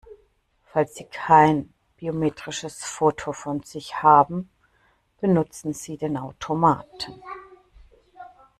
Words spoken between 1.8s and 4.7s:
biometrisches Foto von sich haben,